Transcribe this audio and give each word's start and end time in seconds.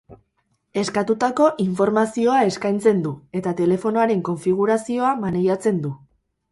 Eskatutako 0.83 1.49
informazioa 1.65 2.39
eskaintzen 2.53 3.05
du 3.07 3.15
eta 3.43 3.57
telefonoaren 3.63 4.27
konfigurazioa 4.31 5.15
maneiatzen 5.27 5.85
du. 5.89 5.97